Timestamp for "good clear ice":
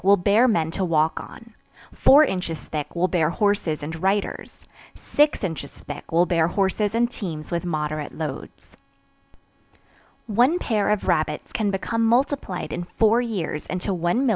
0.03-0.73